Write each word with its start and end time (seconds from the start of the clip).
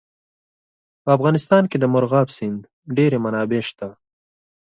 په 1.03 1.09
افغانستان 1.17 1.63
کې 1.71 1.77
د 1.79 1.85
مورغاب 1.93 2.27
سیند 2.37 2.61
ډېرې 2.97 3.17
منابع 3.25 3.61
شته. 3.69 3.87